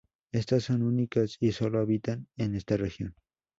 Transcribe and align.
Éstas 0.31 0.63
son 0.63 0.81
únicas 0.81 1.37
y 1.39 1.51
solo 1.51 1.79
habitan 1.79 2.27
en 2.37 2.55
esta 2.55 2.75
región. 2.75 3.13